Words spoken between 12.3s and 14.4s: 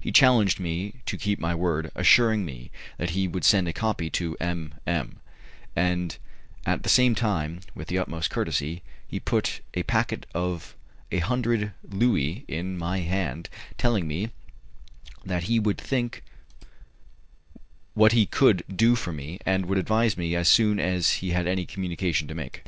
in my hand, telling me